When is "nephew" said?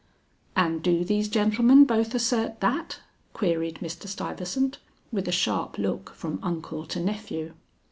6.99-7.53